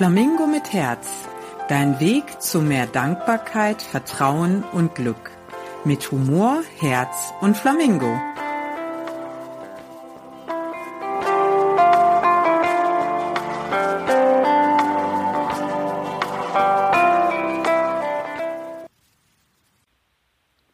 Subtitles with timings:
[0.00, 1.28] Flamingo mit Herz.
[1.68, 5.30] Dein Weg zu mehr Dankbarkeit, Vertrauen und Glück.
[5.84, 8.18] Mit Humor, Herz und Flamingo.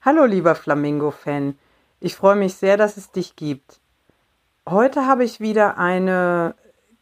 [0.03, 1.59] Hallo lieber Flamingo-Fan.
[1.99, 3.81] Ich freue mich sehr, dass es dich gibt.
[4.69, 6.55] Heute habe ich wieder eine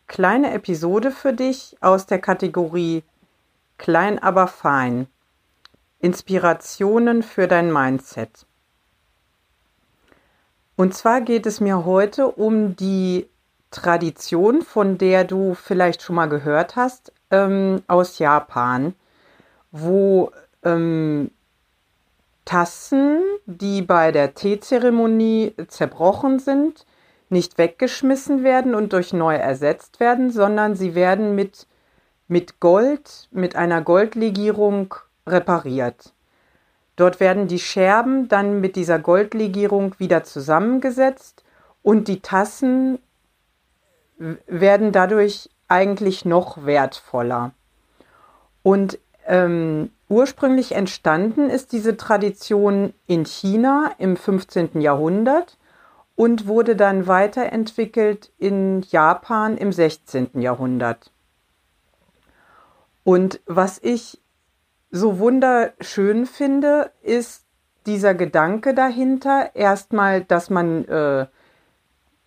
[0.06, 3.02] kleine Episode für dich aus der Kategorie
[3.78, 5.08] Klein aber fein.
[6.00, 8.46] Inspirationen für dein Mindset.
[10.76, 13.28] Und zwar geht es mir heute um die
[13.70, 18.94] Tradition, von der du vielleicht schon mal gehört hast, ähm, aus Japan,
[19.72, 20.30] wo
[20.62, 21.30] ähm,
[22.44, 26.86] Tassen, die bei der Teezeremonie zerbrochen sind,
[27.28, 31.66] nicht weggeschmissen werden und durch neue ersetzt werden, sondern sie werden mit,
[32.28, 34.94] mit Gold, mit einer Goldlegierung
[35.26, 36.12] repariert.
[36.96, 41.42] Dort werden die Scherben dann mit dieser Goldlegierung wieder zusammengesetzt
[41.82, 42.98] und die Tassen
[44.46, 47.52] werden dadurch eigentlich noch wertvoller.
[48.62, 54.80] Und ähm, ursprünglich entstanden ist diese Tradition in China im 15.
[54.80, 55.58] Jahrhundert
[56.16, 60.40] und wurde dann weiterentwickelt in Japan im 16.
[60.40, 61.10] Jahrhundert.
[63.02, 64.20] Und was ich
[64.90, 67.44] so wunderschön finde, ist
[67.86, 71.26] dieser Gedanke dahinter, erstmal, dass man, äh,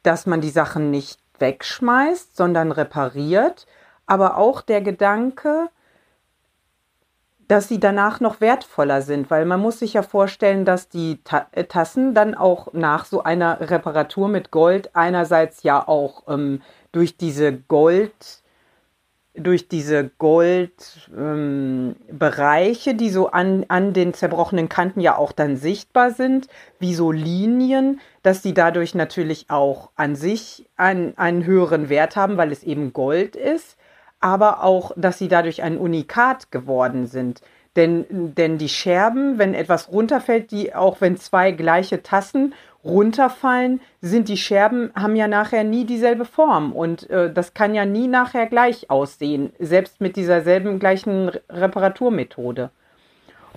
[0.03, 3.65] dass man die Sachen nicht wegschmeißt, sondern repariert,
[4.05, 5.69] aber auch der Gedanke,
[7.47, 11.47] dass sie danach noch wertvoller sind, weil man muss sich ja vorstellen, dass die Ta
[11.51, 17.15] äh, Tassen dann auch nach so einer Reparatur mit Gold einerseits ja auch ähm, durch
[17.15, 18.43] diese Gold,
[19.33, 26.11] durch diese Goldbereiche, ähm, die so an, an den zerbrochenen Kanten ja auch dann sichtbar
[26.11, 32.17] sind, wie so Linien, dass die dadurch natürlich auch an sich einen, einen höheren Wert
[32.17, 33.77] haben, weil es eben Gold ist
[34.19, 37.41] aber auch, dass sie dadurch ein Unikat geworden sind.
[37.75, 44.29] Denn, denn die Scherben, wenn etwas runterfällt, die auch wenn zwei gleiche Tassen runterfallen, sind
[44.29, 48.47] die Scherben, haben ja nachher nie dieselbe Form und äh, das kann ja nie nachher
[48.47, 52.71] gleich aussehen, selbst mit dieser selben gleichen Reparaturmethode.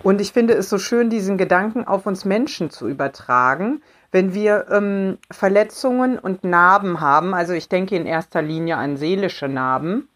[0.02, 3.82] Und ich finde es so schön, diesen Gedanken auf uns Menschen zu übertragen,
[4.12, 9.48] wenn wir ähm, Verletzungen und Narben haben, also ich denke in erster Linie an seelische
[9.48, 10.09] Narben,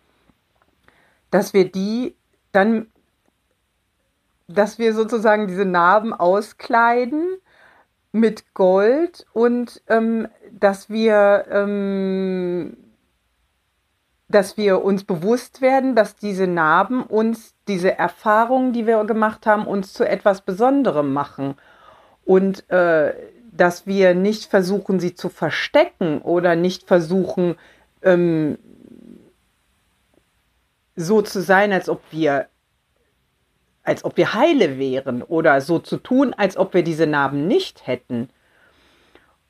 [1.35, 2.15] dass wir die
[2.53, 2.87] dann,
[4.47, 7.27] dass wir sozusagen diese Narben auskleiden
[8.13, 12.77] mit Gold und ähm, dass wir ähm,
[14.29, 19.67] dass wir uns bewusst werden, dass diese Narben uns, diese Erfahrungen, die wir gemacht haben,
[19.67, 21.57] uns zu etwas Besonderem machen.
[22.25, 23.13] Und äh,
[23.51, 27.57] dass wir nicht versuchen, sie zu verstecken oder nicht versuchen,
[28.03, 28.57] ähm,
[30.97, 32.49] so zu sein, als ob wir
[33.85, 37.87] als ob wir heile wären oder so zu tun, als ob wir diese Narben nicht
[37.87, 38.31] hätten.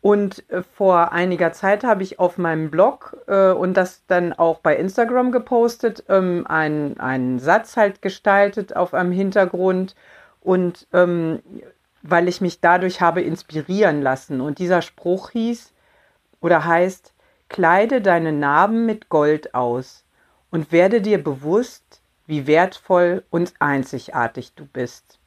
[0.01, 4.59] Und äh, vor einiger Zeit habe ich auf meinem Blog äh, und das dann auch
[4.59, 9.95] bei Instagram gepostet, ähm, einen, einen Satz halt gestaltet auf einem Hintergrund
[10.41, 11.41] und ähm,
[12.03, 14.43] weil ich mich dadurch habe inspirieren lassen.
[14.43, 15.73] Und dieser Spruch hieß
[16.41, 17.15] oder heißt,
[17.49, 20.04] kleide deine Narben mit Gold aus
[20.55, 25.19] und werde dir bewusst, wie wertvoll und einzigartig du bist.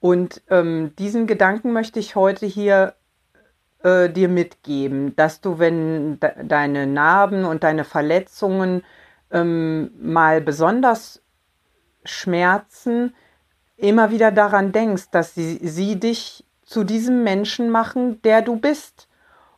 [0.00, 2.94] Und ähm, diesen Gedanken möchte ich heute hier
[3.82, 8.84] äh, dir mitgeben, dass du, wenn de deine Narben und deine Verletzungen
[9.30, 11.22] ähm, mal besonders
[12.04, 13.14] schmerzen,
[13.78, 19.08] immer wieder daran denkst, dass sie, sie dich zu diesem Menschen machen, der du bist.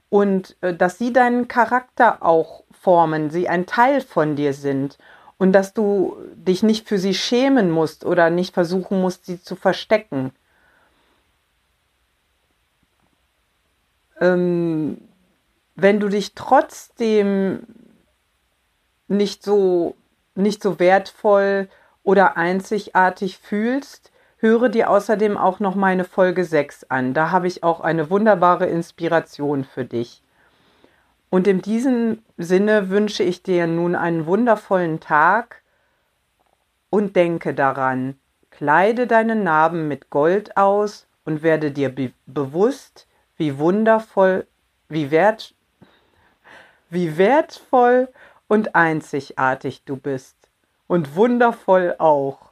[0.08, 4.98] Und äh, dass sie deinen Charakter auch formen, sie ein Teil von dir sind
[5.38, 9.56] und dass du dich nicht für sie schämen musst oder nicht versuchen musst, sie zu
[9.56, 10.32] verstecken.
[14.20, 14.98] Ähm,
[15.74, 17.66] wenn du dich trotzdem
[19.08, 19.94] nicht so,
[20.34, 21.68] nicht so wertvoll
[22.02, 24.10] oder einzigartig fühlst,
[24.46, 27.14] höre dir außerdem auch noch meine Folge 6 an.
[27.14, 30.22] Da habe ich auch eine wunderbare Inspiration für dich.
[31.28, 35.62] Und in diesem Sinne wünsche ich dir nun einen wundervollen Tag
[36.88, 38.18] und denke daran,
[38.50, 43.06] kleide deine Narben mit Gold aus und werde dir be bewusst,
[43.36, 44.46] wie wundervoll,
[44.88, 45.54] wie wert,
[46.88, 48.08] wie wertvoll
[48.48, 50.36] und einzigartig du bist
[50.86, 52.45] und wundervoll auch.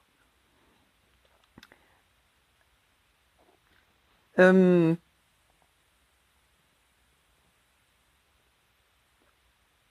[4.37, 4.99] Ähm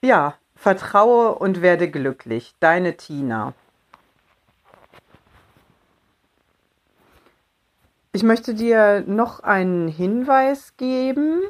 [0.04, 2.56] ja, vertraue und werde glücklich.
[2.60, 3.54] Deine Tina.
[8.16, 11.42] Ich möchte dir noch einen Hinweis geben.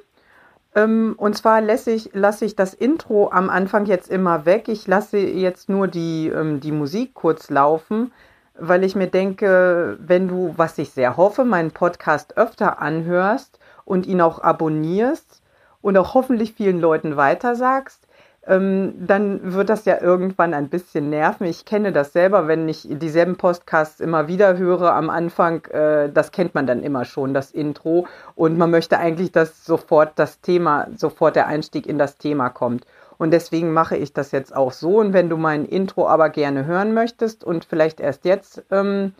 [0.76, 4.70] Ähm, und zwar lasse ich, lasse ich das Intro am Anfang jetzt immer weg.
[4.70, 8.12] Ich lasse jetzt nur die, ähm, die Musik kurz laufen,
[8.58, 14.06] weil ich mir denke, wenn du, was ich sehr hoffe, meinen Podcast öfter anhörst und
[14.06, 15.42] ihn auch abonnierst
[15.82, 18.08] und auch hoffentlich vielen Leuten weitersagst,
[18.46, 21.46] ähm, dann wird das ja irgendwann ein bisschen nerven.
[21.48, 26.32] Ich kenne das selber, wenn ich dieselben Podcasts immer wieder höre am Anfang, äh, das
[26.32, 28.06] kennt man dann immer schon, das Intro.
[28.36, 32.86] Und man möchte eigentlich, dass sofort das Thema, sofort der Einstieg in das Thema kommt.
[33.18, 35.00] Und deswegen mache ich das jetzt auch so.
[35.00, 39.14] Und wenn du mein Intro aber gerne hören möchtest und vielleicht erst jetzt ähm,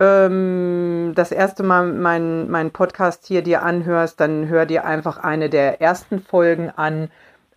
[0.00, 5.50] ähm, das erste Mal meinen mein Podcast hier dir anhörst, dann hör dir einfach eine
[5.50, 7.08] der ersten Folgen an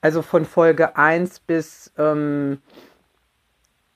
[0.02, 2.60] also von Folge 1 bis ähm,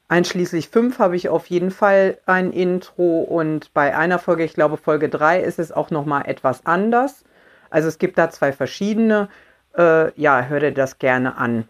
[0.08, 4.78] einschließlich 5 habe ich auf jeden Fall ein Intro und bei einer Folge, ich glaube
[4.78, 7.24] Folge 3, ist es auch nochmal etwas anders.
[7.72, 9.30] Also es gibt da zwei verschiedene.
[9.77, 11.68] Äh, ja, hör dir das gerne an.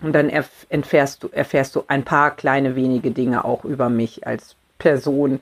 [0.00, 4.56] Und dann erfährst du, erfährst du ein paar kleine wenige Dinge auch über mich als
[4.78, 5.40] Person,